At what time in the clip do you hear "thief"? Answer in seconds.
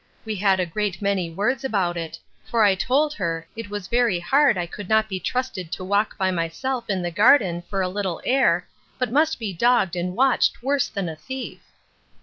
11.15-11.61